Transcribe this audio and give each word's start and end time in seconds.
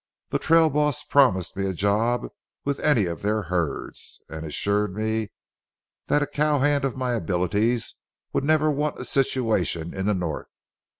The 0.29 0.39
trail 0.39 0.71
boss 0.71 1.03
promised 1.03 1.55
me 1.55 1.67
a 1.67 1.73
job 1.73 2.25
with 2.65 2.79
any 2.79 3.05
of 3.05 3.21
their 3.21 3.43
herds, 3.43 4.19
and 4.27 4.43
assured 4.43 4.95
me 4.95 5.29
that 6.07 6.23
a 6.23 6.25
cow 6.25 6.57
hand 6.57 6.83
of 6.83 6.97
my 6.97 7.13
abilities 7.13 7.99
would 8.33 8.43
never 8.43 8.71
want 8.71 8.99
a 8.99 9.05
situation 9.05 9.93
in 9.93 10.07
the 10.07 10.15
north. 10.15 10.55